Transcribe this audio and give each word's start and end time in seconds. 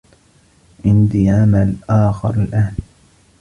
عندي 0.85 1.29
عمل 1.29 1.75
آخر 1.89 2.33
الآن. 2.33 2.75